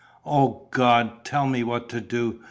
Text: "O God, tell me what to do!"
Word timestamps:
"O 0.25 0.65
God, 0.71 1.23
tell 1.23 1.45
me 1.45 1.63
what 1.63 1.87
to 1.89 2.01
do!" 2.01 2.39